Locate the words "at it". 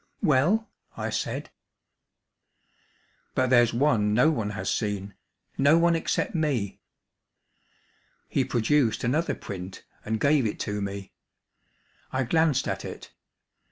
12.67-13.11